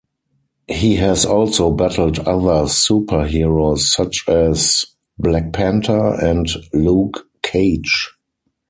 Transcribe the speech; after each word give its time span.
He 0.67 0.95
has 0.95 1.25
also 1.25 1.69
battled 1.69 2.17
other 2.21 2.67
super-heroes 2.67 3.93
such 3.93 4.27
as 4.27 4.83
Black 5.19 5.53
Panther 5.53 6.19
and 6.19 6.49
Luke 6.73 7.27
Cage. 7.43 8.09